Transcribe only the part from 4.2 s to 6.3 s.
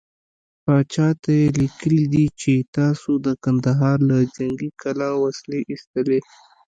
جنګې کلا وسلې ايستلې.